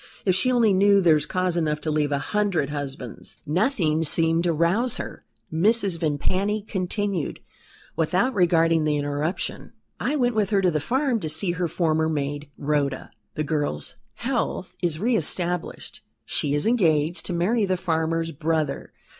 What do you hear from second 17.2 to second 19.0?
to marry the farmer's brother.